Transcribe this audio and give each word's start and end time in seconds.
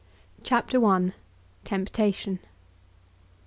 CHAPTER 0.43 0.83
I. 0.83 1.13
TEMPTATION. 1.63 2.39